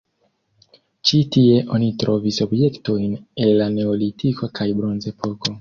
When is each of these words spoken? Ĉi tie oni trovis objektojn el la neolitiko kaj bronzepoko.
Ĉi 1.09 1.19
tie 1.35 1.59
oni 1.75 1.91
trovis 2.03 2.41
objektojn 2.47 3.15
el 3.45 3.55
la 3.63 3.71
neolitiko 3.77 4.53
kaj 4.61 4.71
bronzepoko. 4.81 5.49